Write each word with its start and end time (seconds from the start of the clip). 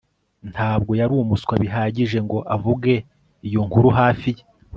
Ntabwo 0.51 0.91
yari 0.99 1.13
umuswa 1.23 1.53
bihagije 1.63 2.17
ngo 2.25 2.37
avuge 2.55 2.93
iyo 3.47 3.61
nkuru 3.67 3.89
hafi 3.99 4.29
ye 4.35 4.43